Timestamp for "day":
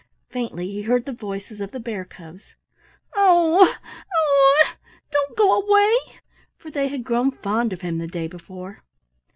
8.07-8.25